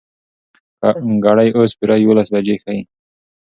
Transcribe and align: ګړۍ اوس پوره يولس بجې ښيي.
ګړۍ 1.23 1.49
اوس 1.57 1.71
پوره 1.77 1.95
يولس 2.03 2.27
بجې 2.33 2.55
ښيي. 2.63 2.81